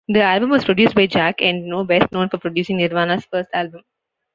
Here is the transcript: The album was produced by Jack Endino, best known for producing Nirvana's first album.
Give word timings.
The 0.07 0.19
album 0.23 0.49
was 0.49 0.65
produced 0.65 0.95
by 0.95 1.05
Jack 1.05 1.41
Endino, 1.41 1.85
best 1.85 2.11
known 2.11 2.27
for 2.29 2.39
producing 2.39 2.77
Nirvana's 2.77 3.23
first 3.25 3.49
album. 3.53 3.83